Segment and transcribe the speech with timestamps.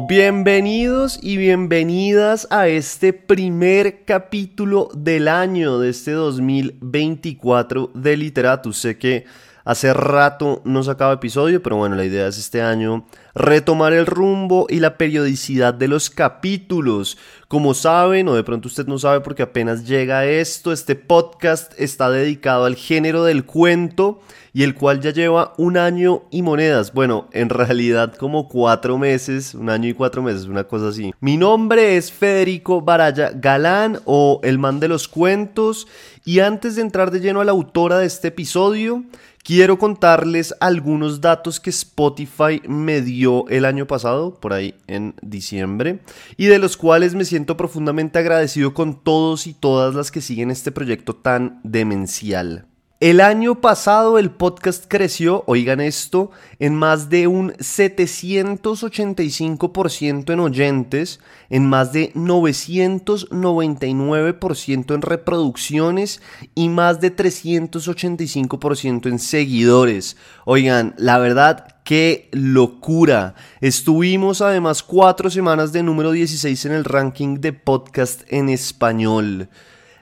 [0.00, 8.78] Bienvenidos y bienvenidas a este primer capítulo del año de este 2024 de Literatus.
[8.78, 9.26] Sé que
[9.64, 14.66] hace rato no sacaba episodio, pero bueno, la idea es este año retomar el rumbo
[14.68, 17.18] y la periodicidad de los capítulos.
[17.48, 22.10] Como saben, o de pronto usted no sabe porque apenas llega esto, este podcast está
[22.10, 24.20] dedicado al género del cuento
[24.54, 26.92] y el cual ya lleva un año y monedas.
[26.92, 31.12] Bueno, en realidad como cuatro meses, un año y cuatro meses, una cosa así.
[31.20, 35.86] Mi nombre es Federico Baraya Galán o el man de los cuentos
[36.24, 39.04] y antes de entrar de lleno a la autora de este episodio,
[39.44, 45.98] Quiero contarles algunos datos que Spotify me dio el año pasado, por ahí en diciembre,
[46.36, 50.52] y de los cuales me siento profundamente agradecido con todos y todas las que siguen
[50.52, 52.66] este proyecto tan demencial.
[53.02, 61.18] El año pasado el podcast creció, oigan esto, en más de un 785% en oyentes,
[61.50, 66.22] en más de 999% en reproducciones
[66.54, 70.16] y más de 385% en seguidores.
[70.44, 73.34] Oigan, la verdad, qué locura.
[73.60, 79.48] Estuvimos además cuatro semanas de número 16 en el ranking de podcast en español.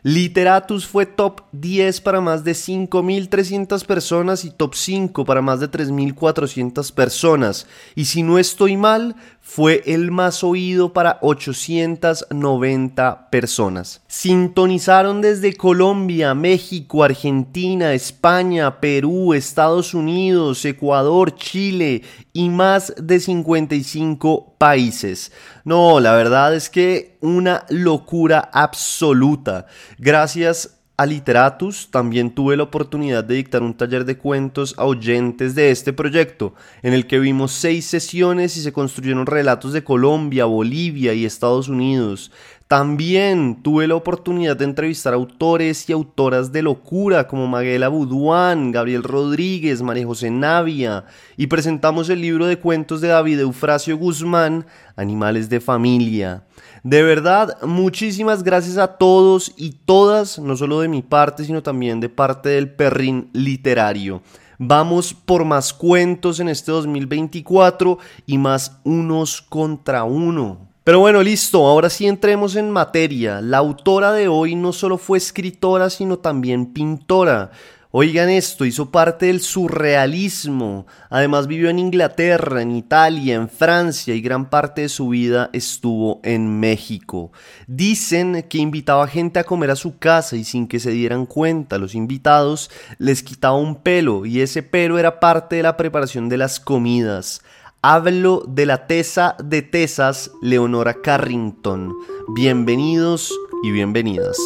[0.02, 5.70] Literatus fue top 10 para más de 5.300 personas y top 5 para más de
[5.70, 7.66] 3.400 personas.
[7.94, 9.16] Y si no estoy mal,
[9.52, 14.00] fue el más oído para 890 personas.
[14.06, 22.02] Sintonizaron desde Colombia, México, Argentina, España, Perú, Estados Unidos, Ecuador, Chile
[22.32, 25.32] y más de 55 países.
[25.64, 29.66] No, la verdad es que una locura absoluta.
[29.98, 35.54] Gracias a Literatus también tuve la oportunidad de dictar un taller de cuentos a oyentes
[35.54, 36.52] de este proyecto,
[36.82, 41.68] en el que vimos seis sesiones y se construyeron relatos de Colombia, Bolivia y Estados
[41.68, 42.30] Unidos.
[42.68, 49.02] También tuve la oportunidad de entrevistar autores y autoras de locura como Maguela Buduán, Gabriel
[49.02, 51.06] Rodríguez, María José Navia
[51.38, 56.44] y presentamos el libro de cuentos de David Eufrasio Guzmán, Animales de Familia.
[56.82, 62.00] De verdad, muchísimas gracias a todos y todas, no solo de mi parte, sino también
[62.00, 64.22] de parte del perrín literario.
[64.58, 70.70] Vamos por más cuentos en este 2024 y más unos contra uno.
[70.82, 73.42] Pero bueno, listo, ahora sí entremos en materia.
[73.42, 77.50] La autora de hoy no solo fue escritora, sino también pintora.
[77.92, 84.20] Oigan esto, hizo parte del surrealismo, además vivió en Inglaterra, en Italia, en Francia y
[84.20, 87.32] gran parte de su vida estuvo en México.
[87.66, 91.78] Dicen que invitaba gente a comer a su casa y sin que se dieran cuenta
[91.78, 96.36] los invitados les quitaba un pelo y ese pelo era parte de la preparación de
[96.36, 97.42] las comidas.
[97.82, 101.92] Hablo de la tesa de tesas Leonora Carrington.
[102.36, 103.34] Bienvenidos
[103.64, 104.38] y bienvenidas.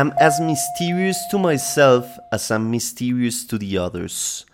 [0.00, 4.44] Am as mysterious to myself as I'm mysterious to the others.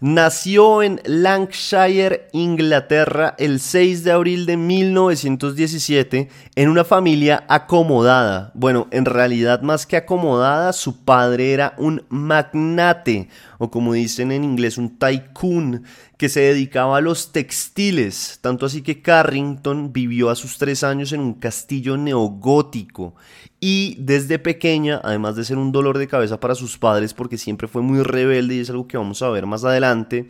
[0.00, 8.50] Nació en Lancashire, Inglaterra, el 6 de abril de 1917 en una familia acomodada.
[8.52, 14.44] Bueno, en realidad más que acomodada, su padre era un magnate, o como dicen en
[14.44, 15.84] inglés, un tycoon,
[16.16, 21.12] que se dedicaba a los textiles, tanto así que Carrington vivió a sus tres años
[21.12, 23.14] en un castillo neogótico
[23.60, 27.68] y desde pequeña, además de ser un dolor de cabeza para sus padres porque siempre
[27.68, 30.28] fue muy rebelde y es algo que vamos a ver más adelante,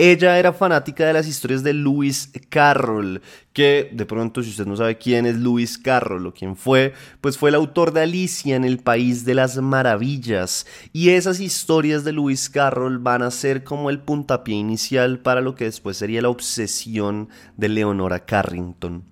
[0.00, 3.20] ella era fanática de las historias de Lewis Carroll,
[3.52, 7.36] que de pronto si usted no sabe quién es Lewis Carroll o quién fue, pues
[7.36, 10.66] fue el autor de Alicia en el País de las Maravillas.
[10.92, 15.56] Y esas historias de Lewis Carroll van a ser como el puntapié inicial para lo
[15.56, 19.02] que después sería la obsesión de Leonora Carrington.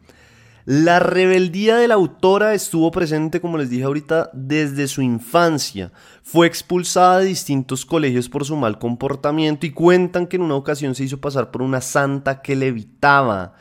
[0.66, 5.92] La rebeldía de la autora estuvo presente, como les dije ahorita, desde su infancia.
[6.24, 10.96] Fue expulsada de distintos colegios por su mal comportamiento y cuentan que en una ocasión
[10.96, 13.54] se hizo pasar por una santa que le evitaba.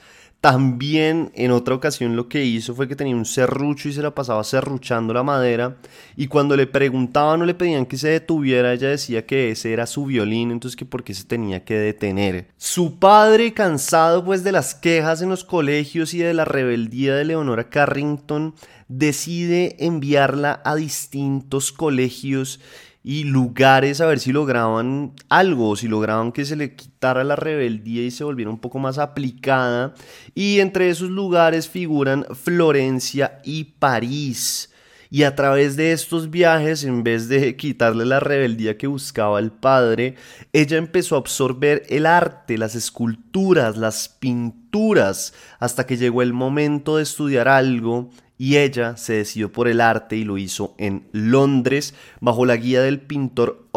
[0.46, 4.14] También en otra ocasión lo que hizo fue que tenía un serrucho y se la
[4.14, 5.78] pasaba serruchando la madera
[6.16, 9.88] y cuando le preguntaban o le pedían que se detuviera ella decía que ese era
[9.88, 12.50] su violín, entonces que por qué se tenía que detener.
[12.58, 17.26] Su padre, cansado pues de las quejas en los colegios y de la rebeldía de
[17.26, 18.54] Leonora Carrington,
[18.88, 22.60] decide enviarla a distintos colegios
[23.08, 28.02] y lugares a ver si lograban algo, si lograban que se le quitara la rebeldía
[28.04, 29.94] y se volviera un poco más aplicada.
[30.34, 34.74] Y entre esos lugares figuran Florencia y París.
[35.12, 39.52] Y a través de estos viajes, en vez de quitarle la rebeldía que buscaba el
[39.52, 40.16] padre,
[40.52, 46.98] ella empezó a absorber el arte, las esculturas, las pinturas, hasta que llegó el momento
[46.98, 51.94] de estudiar algo y ella se decidió por el arte y lo hizo en Londres
[52.20, 53.68] bajo la guía del pintor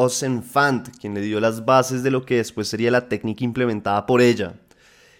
[0.50, 4.20] Fant, quien le dio las bases de lo que después sería la técnica implementada por
[4.20, 4.54] ella.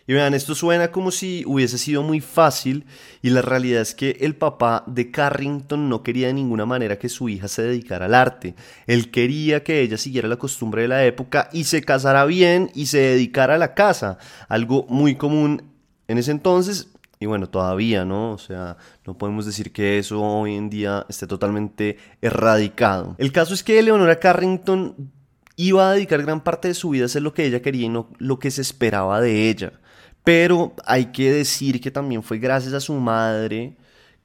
[0.09, 2.87] Y vean, esto suena como si hubiese sido muy fácil
[3.21, 7.11] y la realidad es que el papá de Carrington no quería de ninguna manera que
[7.11, 8.55] su hija se dedicara al arte.
[8.87, 12.87] Él quería que ella siguiera la costumbre de la época y se casara bien y
[12.87, 14.17] se dedicara a la casa,
[14.49, 15.65] algo muy común
[16.09, 16.89] en ese entonces
[17.21, 18.33] y bueno, todavía, ¿no?
[18.33, 23.17] O sea, no podemos decir que eso hoy en día esté totalmente erradicado.
[23.19, 24.95] El caso es que Leonora Carrington
[25.57, 27.89] iba a dedicar gran parte de su vida a hacer lo que ella quería y
[27.89, 29.73] no lo que se esperaba de ella.
[30.23, 33.77] Pero hay que decir que también fue gracias a su madre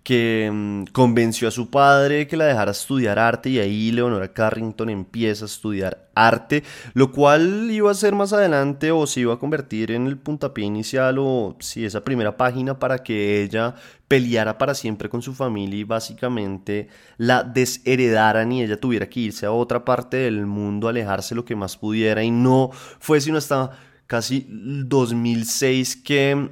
[0.04, 4.90] que mm, convenció a su padre que la dejara estudiar arte y ahí Leonora Carrington
[4.90, 6.64] empieza a estudiar arte,
[6.94, 10.66] lo cual iba a ser más adelante o se iba a convertir en el puntapié
[10.66, 13.76] inicial o si esa primera página para que ella
[14.08, 19.46] peleara para siempre con su familia y básicamente la desheredaran y ella tuviera que irse
[19.46, 22.24] a otra parte del mundo, alejarse lo que más pudiera.
[22.24, 22.70] Y no
[23.00, 23.72] fue sino hasta
[24.06, 26.50] casi 2006 que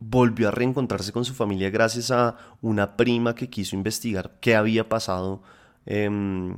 [0.00, 4.88] volvió a reencontrarse con su familia gracias a una prima que quiso investigar qué había
[4.88, 5.42] pasado
[5.86, 6.56] em,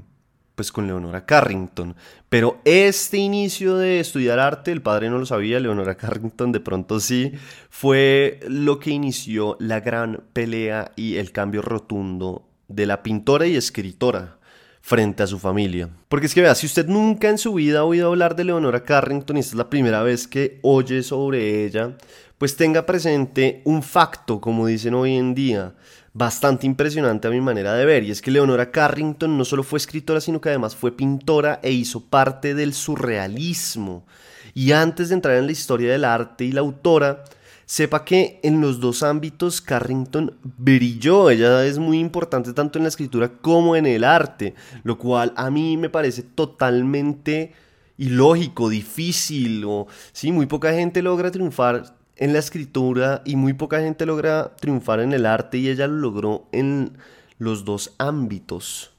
[0.54, 1.96] pues con Leonora Carrington.
[2.28, 7.00] Pero este inicio de estudiar arte, el padre no lo sabía, Leonora Carrington de pronto
[7.00, 7.32] sí,
[7.70, 13.56] fue lo que inició la gran pelea y el cambio rotundo de la pintora y
[13.56, 14.38] escritora
[14.82, 15.88] frente a su familia.
[16.08, 18.84] Porque es que vea, si usted nunca en su vida ha oído hablar de Leonora
[18.84, 21.96] Carrington y esta es la primera vez que oye sobre ella,
[22.40, 25.74] pues tenga presente un facto, como dicen hoy en día,
[26.14, 29.76] bastante impresionante a mi manera de ver, y es que Leonora Carrington no solo fue
[29.76, 34.06] escritora, sino que además fue pintora e hizo parte del surrealismo.
[34.54, 37.24] Y antes de entrar en la historia del arte y la autora,
[37.66, 42.88] sepa que en los dos ámbitos Carrington brilló, ella es muy importante tanto en la
[42.88, 47.52] escritura como en el arte, lo cual a mí me parece totalmente
[47.98, 53.80] ilógico, difícil, o sí, muy poca gente logra triunfar en la escritura y muy poca
[53.80, 56.92] gente logra triunfar en el arte y ella lo logró en
[57.38, 58.92] los dos ámbitos.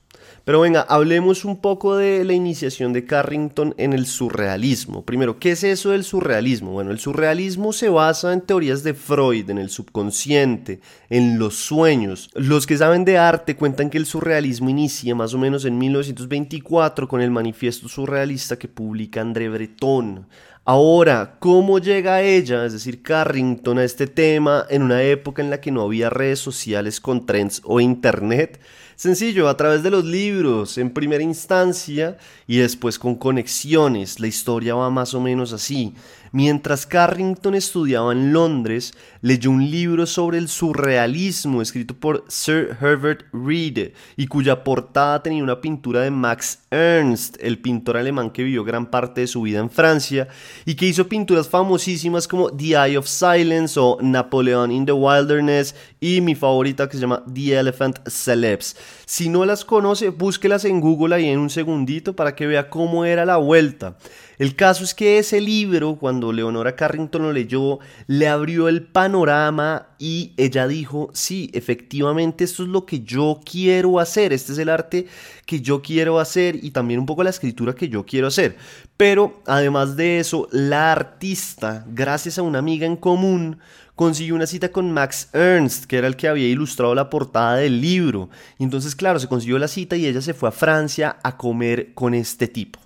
[0.44, 5.06] Pero venga, hablemos un poco de la iniciación de Carrington en el surrealismo.
[5.06, 6.72] Primero, ¿qué es eso del surrealismo?
[6.72, 10.82] Bueno, el surrealismo se basa en teorías de Freud, en el subconsciente,
[11.12, 12.32] en los sueños.
[12.34, 17.08] Los que saben de arte cuentan que el surrealismo inicia más o menos en 1924
[17.08, 20.26] con el manifiesto surrealista que publica André Breton.
[20.64, 25.60] Ahora, ¿cómo llega ella, es decir, Carrington, a este tema en una época en la
[25.60, 28.60] que no había redes sociales con trends o internet?
[28.96, 34.20] Sencillo, a través de los libros, en primera instancia, y después con conexiones.
[34.20, 35.96] La historia va más o menos así.
[36.34, 43.26] Mientras Carrington estudiaba en Londres, leyó un libro sobre el surrealismo escrito por Sir Herbert
[43.34, 48.64] Reed y cuya portada tenía una pintura de Max Ernst, el pintor alemán que vivió
[48.64, 50.30] gran parte de su vida en Francia
[50.66, 55.76] y que hizo pinturas famosísimas como The Eye of Silence o Napoleon in the Wilderness
[56.00, 58.78] y mi favorita que se llama The Elephant Celebs.
[59.06, 63.04] Si no las conoce, búsquelas en Google ahí en un segundito para que vea cómo
[63.04, 63.98] era la vuelta.
[64.42, 69.90] El caso es que ese libro, cuando Leonora Carrington lo leyó, le abrió el panorama
[70.00, 74.70] y ella dijo, sí, efectivamente esto es lo que yo quiero hacer, este es el
[74.70, 75.06] arte
[75.46, 78.58] que yo quiero hacer y también un poco la escritura que yo quiero hacer.
[78.98, 83.60] Pero además de eso, la artista, gracias a una amiga en común,
[83.94, 87.80] consiguió una cita con Max Ernst, que era el que había ilustrado la portada del
[87.80, 88.32] libro.
[88.58, 91.94] Y entonces, claro, se consiguió la cita y ella se fue a Francia a comer
[91.94, 92.80] con este tipo.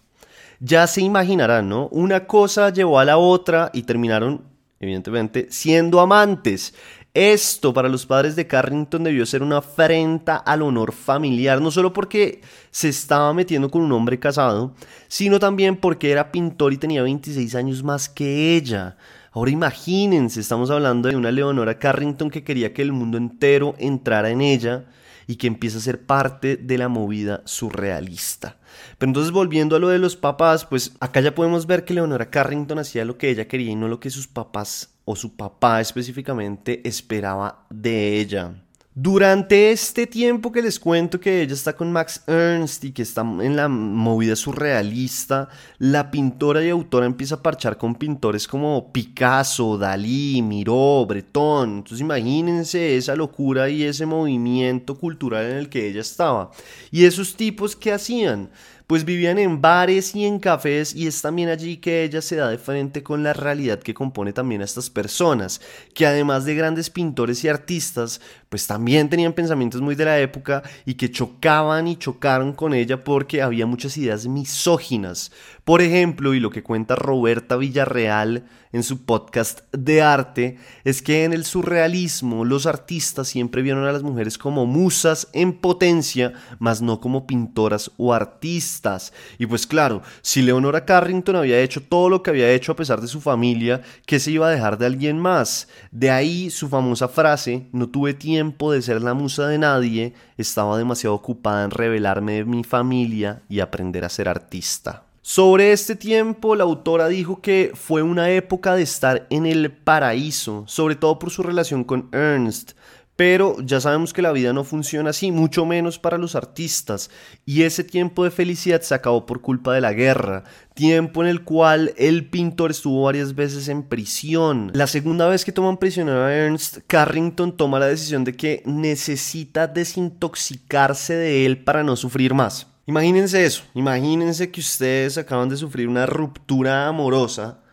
[0.59, 1.87] Ya se imaginarán, ¿no?
[1.89, 4.43] Una cosa llevó a la otra y terminaron,
[4.79, 6.73] evidentemente, siendo amantes.
[7.13, 11.93] Esto para los padres de Carrington debió ser una afrenta al honor familiar, no solo
[11.93, 14.73] porque se estaba metiendo con un hombre casado,
[15.07, 18.97] sino también porque era pintor y tenía 26 años más que ella.
[19.31, 24.29] Ahora imagínense, estamos hablando de una Leonora Carrington que quería que el mundo entero entrara
[24.29, 24.85] en ella
[25.27, 28.57] y que empieza a ser parte de la movida surrealista.
[28.97, 32.29] Pero entonces volviendo a lo de los papás, pues acá ya podemos ver que Leonora
[32.29, 35.81] Carrington hacía lo que ella quería y no lo que sus papás o su papá
[35.81, 38.64] específicamente esperaba de ella.
[38.97, 43.23] Durante este tiempo que les cuento que ella está con Max Ernst y que está
[43.23, 45.49] en la movida surrealista,
[45.79, 51.79] la pintora y autora empieza a parchar con pintores como Picasso, Dalí, Miró, Breton.
[51.79, 56.51] Entonces imagínense esa locura y ese movimiento cultural en el que ella estaba.
[56.89, 58.49] Y esos tipos que hacían
[58.87, 62.49] pues vivían en bares y en cafés y es también allí que ella se da
[62.49, 65.61] de frente con la realidad que compone también a estas personas,
[65.93, 70.63] que además de grandes pintores y artistas, pues también tenían pensamientos muy de la época
[70.85, 75.31] y que chocaban y chocaron con ella porque había muchas ideas misóginas.
[75.65, 81.23] Por ejemplo, y lo que cuenta Roberta Villarreal en su podcast de arte, es que
[81.23, 86.83] en el surrealismo los artistas siempre vieron a las mujeres como musas en potencia, mas
[86.83, 89.11] no como pintoras o artistas.
[89.39, 93.01] Y pues claro, si Leonora Carrington había hecho todo lo que había hecho a pesar
[93.01, 95.67] de su familia, ¿qué se iba a dejar de alguien más?
[95.89, 100.77] De ahí su famosa frase, no tuve tiempo de ser la musa de nadie, estaba
[100.77, 105.04] demasiado ocupada en revelarme de mi familia y aprender a ser artista.
[105.27, 110.65] Sobre este tiempo, la autora dijo que fue una época de estar en el paraíso,
[110.67, 112.73] sobre todo por su relación con Ernst,
[113.15, 117.09] pero ya sabemos que la vida no funciona así, mucho menos para los artistas,
[117.43, 120.43] y ese tiempo de felicidad se acabó por culpa de la guerra,
[120.75, 124.69] tiempo en el cual el pintor estuvo varias veces en prisión.
[124.75, 129.65] La segunda vez que toman prisionero a Ernst, Carrington toma la decisión de que necesita
[129.65, 132.74] desintoxicarse de él para no sufrir más.
[132.87, 137.63] Imagínense eso, imagínense que ustedes acaban de sufrir una ruptura amorosa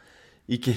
[0.46, 0.74] y que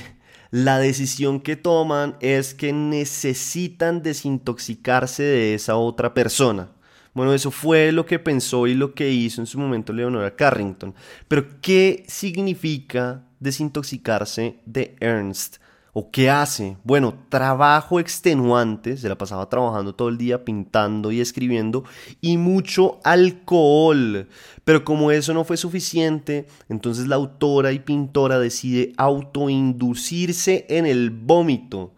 [0.52, 6.70] la decisión que toman es que necesitan desintoxicarse de esa otra persona.
[7.14, 10.94] Bueno, eso fue lo que pensó y lo que hizo en su momento Leonora Carrington.
[11.30, 15.58] Pero, ¿qué significa desintoxicarse de Ernst?
[15.98, 16.76] ¿O qué hace?
[16.84, 21.86] Bueno, trabajo extenuante, se la pasaba trabajando todo el día pintando y escribiendo
[22.20, 24.28] y mucho alcohol.
[24.66, 31.12] Pero como eso no fue suficiente, entonces la autora y pintora decide autoinducirse en el
[31.12, 31.94] vómito,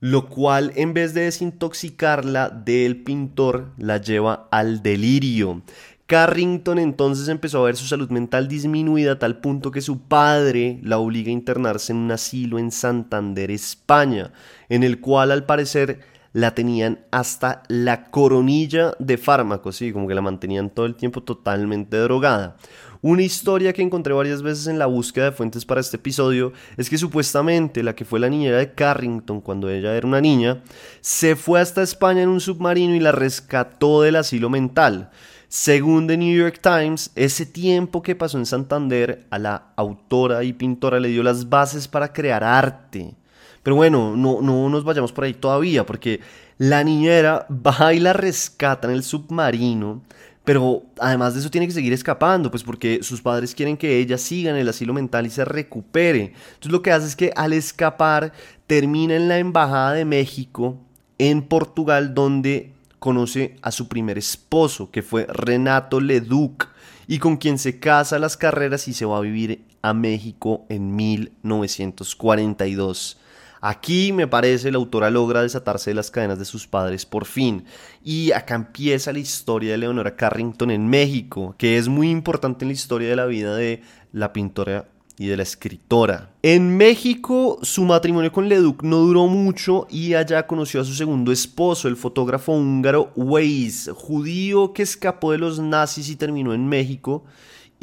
[0.00, 5.60] lo cual en vez de desintoxicarla del pintor la lleva al delirio.
[6.06, 10.78] Carrington entonces empezó a ver su salud mental disminuida a tal punto que su padre
[10.82, 14.32] la obliga a internarse en un asilo en Santander, España,
[14.68, 16.00] en el cual al parecer
[16.34, 21.22] la tenían hasta la coronilla de fármacos, sí, como que la mantenían todo el tiempo
[21.22, 22.56] totalmente drogada.
[23.00, 26.90] Una historia que encontré varias veces en la búsqueda de fuentes para este episodio es
[26.90, 30.62] que supuestamente la que fue la niñera de Carrington cuando ella era una niña,
[31.00, 35.10] se fue hasta España en un submarino y la rescató del asilo mental.
[35.54, 40.52] Según The New York Times, ese tiempo que pasó en Santander a la autora y
[40.52, 43.14] pintora le dio las bases para crear arte.
[43.62, 46.18] Pero bueno, no, no nos vayamos por ahí todavía, porque
[46.58, 50.02] la niñera va y la rescata en el submarino,
[50.42, 54.18] pero además de eso tiene que seguir escapando, pues porque sus padres quieren que ella
[54.18, 56.32] siga en el asilo mental y se recupere.
[56.46, 58.32] Entonces lo que hace es que al escapar
[58.66, 60.80] termina en la Embajada de México
[61.18, 62.73] en Portugal, donde
[63.04, 66.68] conoce a su primer esposo, que fue Renato Leduc,
[67.06, 70.96] y con quien se casa las carreras y se va a vivir a México en
[70.96, 73.20] 1942.
[73.60, 77.66] Aquí me parece la autora logra desatarse de las cadenas de sus padres por fin.
[78.02, 82.70] Y acá empieza la historia de Leonora Carrington en México, que es muy importante en
[82.70, 83.82] la historia de la vida de
[84.12, 86.30] la pintora y de la escritora.
[86.42, 91.32] En México, su matrimonio con Leduc no duró mucho y allá conoció a su segundo
[91.32, 97.24] esposo, el fotógrafo húngaro Weiss, judío que escapó de los nazis y terminó en México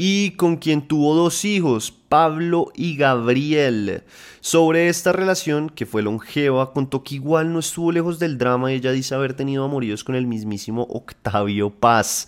[0.03, 4.03] y con quien tuvo dos hijos, Pablo y Gabriel.
[4.39, 8.77] Sobre esta relación, que fue longeva, contó que igual no estuvo lejos del drama y
[8.77, 12.27] ella dice haber tenido amoríos con el mismísimo Octavio Paz.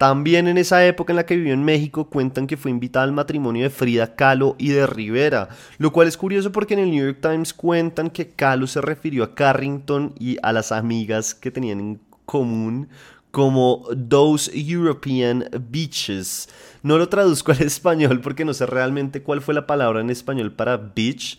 [0.00, 3.12] También en esa época en la que vivió en México cuentan que fue invitada al
[3.12, 7.04] matrimonio de Frida Kahlo y de Rivera, lo cual es curioso porque en el New
[7.04, 11.80] York Times cuentan que Kahlo se refirió a Carrington y a las amigas que tenían
[11.80, 12.88] en común
[13.30, 16.48] como Those European Beaches.
[16.82, 20.50] No lo traduzco al español porque no sé realmente cuál fue la palabra en español
[20.50, 21.38] para beach,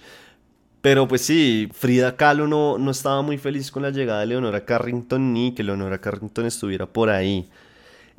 [0.82, 4.65] pero pues sí, Frida Kahlo no, no estaba muy feliz con la llegada de Leonora
[4.65, 7.50] Carrington ni que Leonora Carrington estuviera por ahí.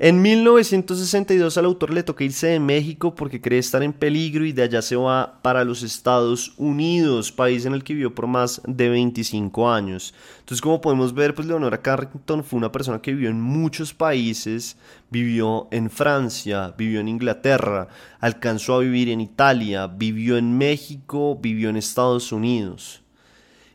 [0.04, 4.50] En 1962 al autor le toca irse de México porque cree estar en peligro y
[4.50, 8.61] de allá se va para los Estados Unidos, país en el que vivió por más
[8.66, 10.12] de 25 años.
[10.40, 14.76] Entonces como podemos ver, pues Leonora Carrington fue una persona que vivió en muchos países,
[15.09, 17.87] vivió en Francia, vivió en Inglaterra,
[18.18, 23.01] alcanzó a vivir en Italia, vivió en México, vivió en Estados Unidos.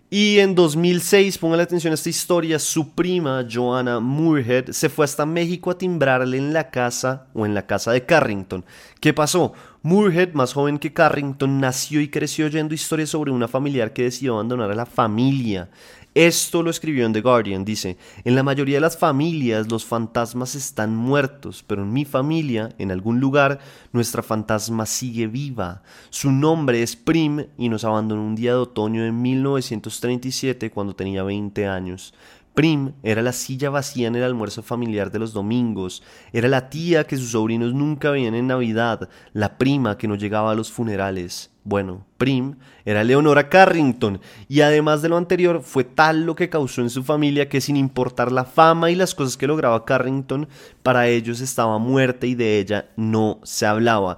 [0.09, 5.25] Y en 2006, pongan atención a esta historia, su prima, Joanna Moorhead, se fue hasta
[5.25, 8.63] México a timbrarle en la casa o en la casa de Carrington.
[9.01, 9.51] ¿Qué pasó?
[9.81, 14.35] Moorhead, más joven que Carrington, nació y creció oyendo historias sobre una familiar que decidió
[14.35, 15.69] abandonar a la familia.
[16.17, 20.55] Esto lo escribió en The Guardian, dice, en la mayoría de las familias los fantasmas
[20.55, 23.59] están muertos, pero en mi familia, en algún lugar,
[23.91, 25.83] nuestra fantasma sigue viva.
[26.09, 31.21] Su nombre es Prim y nos abandonó un día de otoño de 1937 cuando tenía
[31.21, 32.15] 20 años.
[32.55, 36.01] Prim era la silla vacía en el almuerzo familiar de los domingos,
[36.33, 40.53] era la tía que sus sobrinos nunca veían en Navidad, la prima que no llegaba
[40.53, 41.51] a los funerales.
[41.67, 42.55] Bueno, Prim
[42.85, 47.03] era Leonora Carrington y además de lo anterior fue tal lo que causó en su
[47.03, 50.47] familia que sin importar la fama y las cosas que lograba Carrington,
[50.81, 54.17] para ellos estaba muerta y de ella no se hablaba.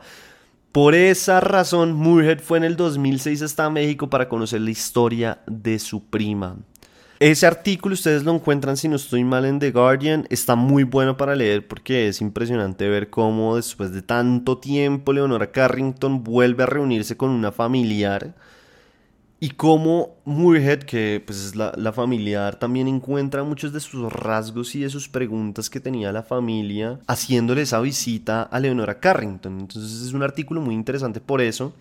[0.71, 5.79] Por esa razón, Moorhead fue en el 2006 hasta México para conocer la historia de
[5.79, 6.55] su prima.
[7.19, 10.25] Ese artículo ustedes lo encuentran, si no estoy mal, en The Guardian.
[10.29, 15.51] Está muy bueno para leer porque es impresionante ver cómo después de tanto tiempo Leonora
[15.51, 18.35] Carrington vuelve a reunirse con una familiar
[19.41, 24.73] y cómo Moorhead, que pues es la, la, familiar, también encuentra muchos de sus rasgos
[24.75, 29.59] y de sus preguntas que tenía la familia haciéndole esa visita a Leonora Carrington.
[29.59, 31.73] Entonces es un artículo muy interesante por eso.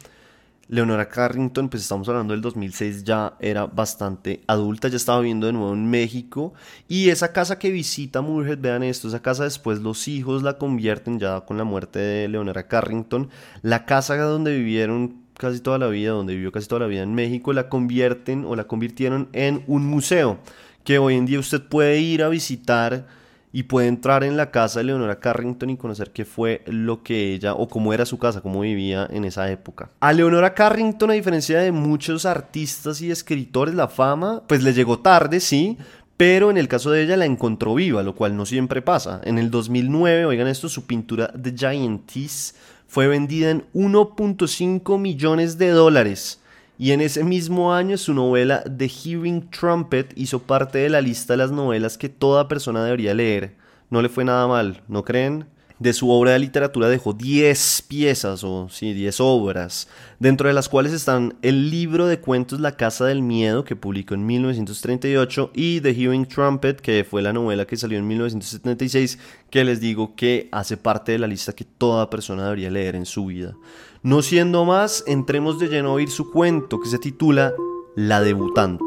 [0.71, 5.55] Leonora Carrington, pues estamos hablando del 2006, ya era bastante adulta, ya estaba viviendo de
[5.55, 6.53] nuevo en México.
[6.89, 11.19] Y esa casa que visita Moorhead, vean esto, esa casa después los hijos la convierten,
[11.19, 13.31] ya con la muerte de Leonora Carrington,
[13.63, 17.15] la casa donde vivieron casi toda la vida, donde vivió casi toda la vida en
[17.15, 20.39] México, la convierten o la convirtieron en un museo,
[20.85, 23.07] que hoy en día usted puede ir a visitar
[23.53, 27.35] y puede entrar en la casa de Leonora Carrington y conocer qué fue lo que
[27.35, 29.91] ella o cómo era su casa, cómo vivía en esa época.
[30.01, 34.99] A Leonora Carrington, a diferencia de muchos artistas y escritores, la fama pues le llegó
[34.99, 35.79] tarde, sí,
[36.17, 39.21] pero en el caso de ella la encontró viva, lo cual no siempre pasa.
[39.25, 42.55] En el 2009, oigan esto, su pintura The Giantess
[42.87, 46.41] fue vendida en 1.5 millones de dólares
[46.79, 51.33] y en ese mismo año su novela The Hearing Trumpet hizo parte de la lista
[51.33, 53.57] de las novelas que toda persona debería leer.
[53.91, 55.47] No le fue nada mal, ¿no creen?
[55.81, 59.87] De su obra de literatura dejó 10 piezas, o sí, 10 obras,
[60.19, 64.15] dentro de las cuales están el libro de cuentos La Casa del Miedo, que publicó
[64.15, 69.65] en 1938, y The Hearing Trumpet, que fue la novela que salió en 1976, que
[69.65, 73.27] les digo que hace parte de la lista que toda persona debería leer en su
[73.27, 73.55] vida.
[74.03, 77.53] No siendo más, entremos de lleno a oír su cuento, que se titula
[77.97, 78.85] La debutante.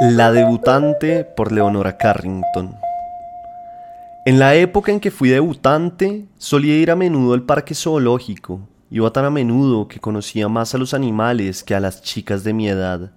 [0.00, 2.89] La debutante por Leonora Carrington.
[4.26, 8.60] En la época en que fui debutante, solía ir a menudo al parque zoológico.
[8.90, 12.52] Iba tan a menudo que conocía más a los animales que a las chicas de
[12.52, 13.12] mi edad.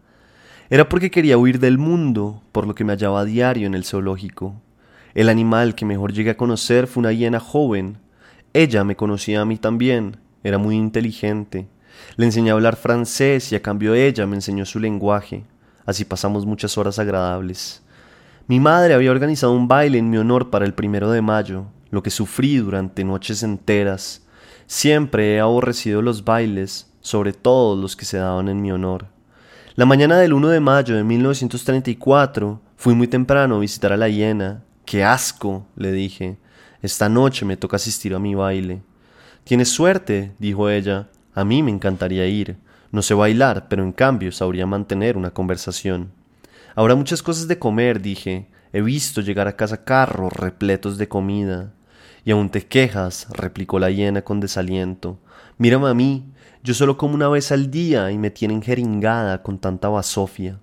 [0.70, 3.84] Era porque quería huir del mundo, por lo que me hallaba a diario en el
[3.84, 4.56] zoológico.
[5.13, 7.98] El animal que mejor llegué a conocer fue una hiena joven.
[8.54, 11.68] Ella me conocía a mí también, era muy inteligente.
[12.16, 15.44] Le enseñé a hablar francés y a cambio ella me enseñó su lenguaje.
[15.86, 17.83] Así pasamos muchas horas agradables.
[18.45, 22.03] Mi madre había organizado un baile en mi honor para el primero de mayo, lo
[22.03, 24.27] que sufrí durante noches enteras.
[24.67, 29.06] Siempre he aborrecido los bailes, sobre todo los que se daban en mi honor.
[29.75, 34.10] La mañana del 1 de mayo de 1934 fui muy temprano a visitar a la
[34.10, 34.65] hiena.
[34.84, 35.65] ¡Qué asco!
[35.77, 36.38] le dije.
[36.82, 38.82] Esta noche me toca asistir a mi baile.
[39.45, 41.08] Tienes suerte, dijo ella.
[41.34, 42.58] A mí me encantaría ir.
[42.91, 46.12] No sé bailar, pero en cambio sabría mantener una conversación.
[46.76, 48.50] Habrá muchas cosas de comer, dije.
[48.72, 51.74] He visto llegar a casa carros repletos de comida.
[52.26, 55.20] Y aún te quejas, replicó la hiena con desaliento.
[55.58, 56.34] Mírame a mí,
[56.64, 60.60] yo solo como una vez al día y me tienen jeringada con tanta basofia.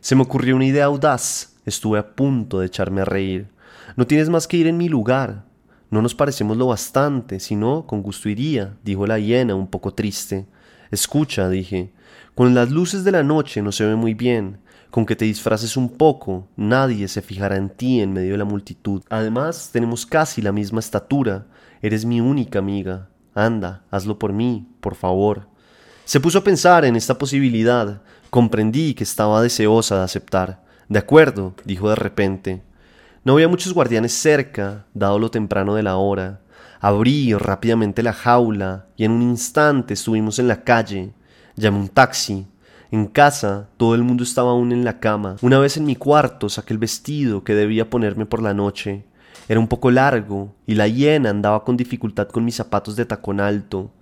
[0.00, 1.54] Se me ocurrió una idea audaz.
[1.64, 3.48] Estuve a punto de echarme a reír.
[3.96, 5.44] No tienes más que ir en mi lugar.
[5.90, 9.94] No nos parecemos lo bastante, si no, con gusto iría, dijo la hiena un poco
[9.94, 10.46] triste.
[10.90, 11.92] Escucha, dije,
[12.34, 14.58] con las luces de la noche no se ve muy bien.
[14.90, 18.44] Con que te disfraces un poco, nadie se fijará en ti en medio de la
[18.44, 19.02] multitud.
[19.08, 21.46] Además, tenemos casi la misma estatura.
[21.82, 23.08] Eres mi única amiga.
[23.34, 25.48] Anda, hazlo por mí, por favor.
[26.04, 28.02] Se puso a pensar en esta posibilidad.
[28.30, 30.64] Comprendí que estaba deseosa de aceptar.
[30.88, 32.62] De acuerdo, dijo de repente.
[33.24, 36.40] No había muchos guardianes cerca, dado lo temprano de la hora.
[36.80, 41.14] Abrí rápidamente la jaula y en un instante estuvimos en la calle.
[41.56, 42.46] Llamé un taxi.
[42.90, 45.36] En casa todo el mundo estaba aún en la cama.
[45.40, 49.04] Una vez en mi cuarto saqué el vestido que debía ponerme por la noche.
[49.48, 53.40] Era un poco largo y la hiena andaba con dificultad con mis zapatos de tacón
[53.40, 53.92] alto.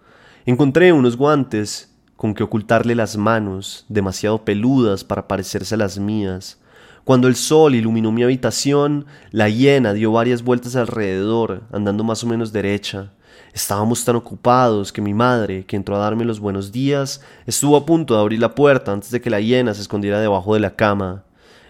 [0.47, 6.59] Encontré unos guantes con que ocultarle las manos, demasiado peludas para parecerse a las mías.
[7.05, 12.29] Cuando el sol iluminó mi habitación, la hiena dio varias vueltas alrededor, andando más o
[12.29, 13.11] menos derecha.
[13.53, 17.87] Estábamos tan ocupados que mi madre, que entró a darme los buenos días, estuvo a
[17.87, 20.75] punto de abrir la puerta antes de que la hiena se escondiera debajo de la
[20.75, 21.25] cama.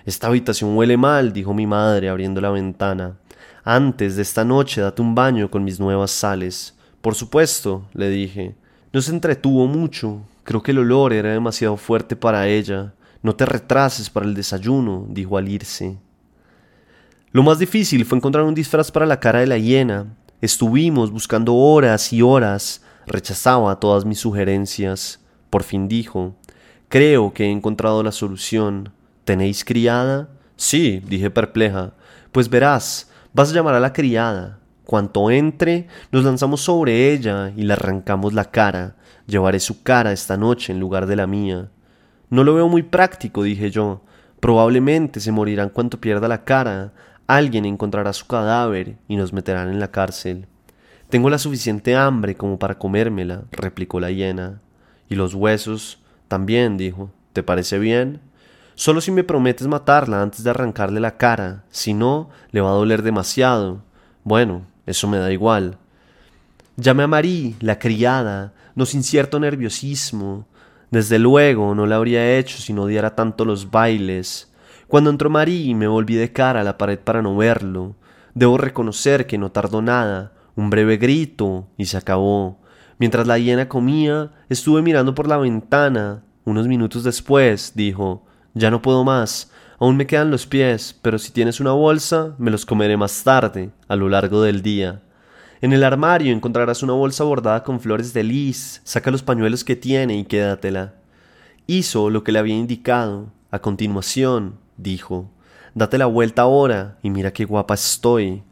[0.05, 3.17] Esta habitación huele mal, dijo mi madre abriendo la ventana.
[3.65, 6.75] Antes de esta noche date un baño con mis nuevas sales.
[7.01, 8.55] Por supuesto, le dije.
[8.93, 10.21] No se entretuvo mucho.
[10.45, 12.93] Creo que el olor era demasiado fuerte para ella.
[13.23, 15.97] No te retrases para el desayuno, dijo al irse.
[17.31, 20.07] Lo más difícil fue encontrar un disfraz para la cara de la hiena.
[20.43, 22.83] Estuvimos buscando horas y horas.
[23.07, 25.21] Rechazaba todas mis sugerencias.
[25.51, 26.35] Por fin dijo,
[26.89, 28.93] Creo que he encontrado la solución.
[29.25, 30.31] ¿Tenéis criada?
[30.57, 31.93] Sí, dije perpleja.
[32.33, 34.59] Pues verás, vas a llamar a la criada.
[34.85, 38.97] Cuanto entre, nos lanzamos sobre ella y le arrancamos la cara.
[39.29, 41.71] Llevaré su cara esta noche en lugar de la mía.
[42.31, 44.03] No lo veo muy práctico, dije yo.
[44.41, 46.93] Probablemente se morirán cuanto pierda la cara.
[47.33, 50.49] Alguien encontrará su cadáver y nos meterán en la cárcel.
[51.09, 54.61] Tengo la suficiente hambre como para comérmela, replicó la hiena.
[55.09, 57.11] Y los huesos también, dijo.
[57.33, 58.21] ¿Te parece bien?
[58.75, 62.75] Solo si me prometes matarla antes de arrancarle la cara, si no, le va a
[62.75, 63.83] doler demasiado.
[64.25, 65.79] Bueno, eso me da igual.
[66.77, 70.47] Llamé a Marí, la criada, no sin cierto nerviosismo.
[70.91, 74.52] Desde luego no la habría hecho si no odiara tanto los bailes.
[74.93, 77.97] Cuando entró Marí me volví de cara a la pared para no verlo.
[78.35, 82.61] Debo reconocer que no tardó nada, un breve grito y se acabó.
[82.99, 86.25] Mientras la hiena comía, estuve mirando por la ventana.
[86.45, 91.33] Unos minutos después, dijo, ya no puedo más, aún me quedan los pies, pero si
[91.33, 95.01] tienes una bolsa, me los comeré más tarde, a lo largo del día.
[95.63, 98.83] En el armario encontrarás una bolsa bordada con flores de lis.
[98.85, 100.97] Saca los pañuelos que tiene y quédatela.
[101.67, 103.33] Hizo lo que le había indicado.
[103.51, 105.31] A continuación, dijo,
[105.75, 108.43] date la vuelta ahora y mira qué guapa estoy.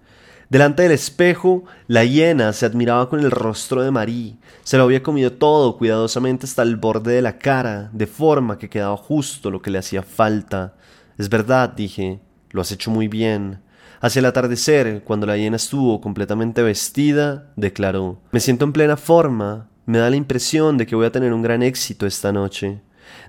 [0.51, 4.37] Delante del espejo, la hiena se admiraba con el rostro de Marí.
[4.65, 8.69] Se lo había comido todo cuidadosamente hasta el borde de la cara, de forma que
[8.69, 10.75] quedaba justo lo que le hacía falta.
[11.19, 12.19] Es verdad, dije,
[12.51, 13.61] lo has hecho muy bien.
[14.01, 19.69] Hacia el atardecer, cuando la hiena estuvo completamente vestida, declaró Me siento en plena forma.
[19.87, 22.81] Me da la impresión de que voy a tener un gran éxito esta noche.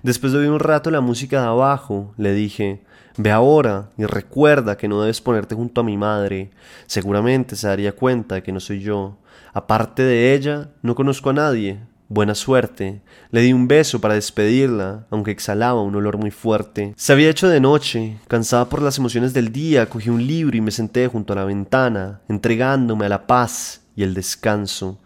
[0.02, 2.82] Después de oír un rato la música de abajo, le dije
[3.16, 6.50] Ve ahora y recuerda que no debes ponerte junto a mi madre.
[6.86, 9.18] Seguramente se daría cuenta de que no soy yo.
[9.52, 11.78] Aparte de ella, no conozco a nadie.
[12.08, 13.00] Buena suerte.
[13.30, 16.94] Le di un beso para despedirla, aunque exhalaba un olor muy fuerte.
[16.96, 18.18] Se había hecho de noche.
[18.28, 21.44] Cansada por las emociones del día, cogí un libro y me senté junto a la
[21.44, 24.98] ventana, entregándome a la paz y el descanso.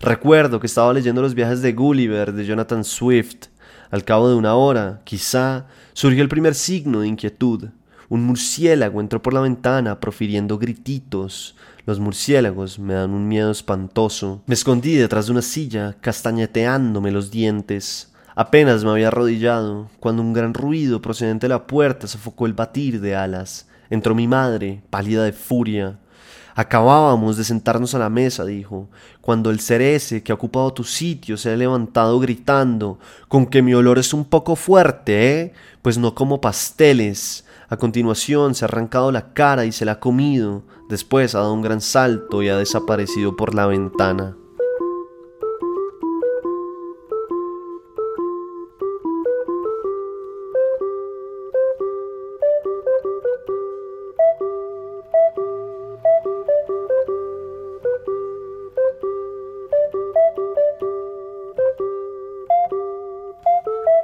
[0.00, 3.46] Recuerdo que estaba leyendo los viajes de Gulliver de Jonathan Swift.
[3.92, 7.68] Al cabo de una hora, quizá, surgió el primer signo de inquietud.
[8.08, 11.56] Un murciélago entró por la ventana profiriendo grititos.
[11.84, 14.42] Los murciélagos me dan un miedo espantoso.
[14.46, 18.14] Me escondí detrás de una silla, castañeteándome los dientes.
[18.34, 22.98] Apenas me había arrodillado, cuando un gran ruido procedente de la puerta sofocó el batir
[22.98, 23.68] de alas.
[23.90, 25.98] Entró mi madre, pálida de furia.
[26.54, 28.88] Acabábamos de sentarnos a la mesa, dijo,
[29.20, 33.72] cuando el cerece que ha ocupado tu sitio se ha levantado gritando, con que mi
[33.72, 35.52] olor es un poco fuerte, ¿eh?
[35.80, 37.44] Pues no como pasteles.
[37.68, 40.62] A continuación se ha arrancado la cara y se la ha comido.
[40.90, 44.36] Después ha dado un gran salto y ha desaparecido por la ventana.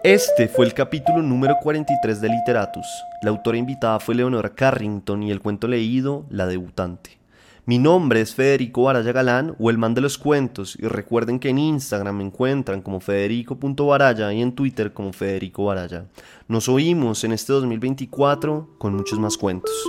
[0.05, 2.87] Este fue el capítulo número 43 de Literatus.
[3.21, 7.19] La autora invitada fue Leonora Carrington y el cuento leído, La debutante.
[7.67, 11.49] Mi nombre es Federico Baraya Galán o el man de los cuentos y recuerden que
[11.49, 16.05] en Instagram me encuentran como federico.baraya y en Twitter como Federico Baraya.
[16.47, 19.88] Nos oímos en este 2024 con muchos más cuentos.